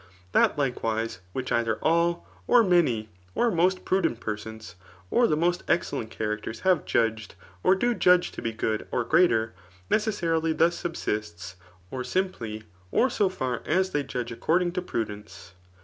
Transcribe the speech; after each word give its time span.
That, 0.31 0.57
likewise, 0.57 1.19
which 1.31 1.51
either 1.51 1.75
all, 1.75 2.27
or 2.47 2.63
many, 2.63 3.09
or 3.35 3.51
most 3.51 3.85
prudent 3.85 4.19
persons, 4.19 4.73
or 5.11 5.27
the 5.27 5.37
most 5.37 5.61
excellent 5.67 6.09
characters 6.09 6.61
have 6.61 6.85
judged 6.85 7.35
or 7.61 7.75
do 7.75 7.93
judge 7.93 8.31
to 8.31 8.41
be 8.41 8.51
good 8.51 8.87
or 8.91 9.03
greater, 9.03 9.53
necessarily 9.91 10.53
thus 10.53 10.81
subsists^ 10.81 11.53
or 11.91 12.03
sim 12.03 12.31
ply, 12.31 12.63
or 12.89 13.11
so 13.11 13.29
far 13.29 13.61
as 13.67 13.91
they 13.91 14.01
judge 14.01 14.31
according 14.31 14.71
to 14.71 14.81
prudence. 14.81 15.53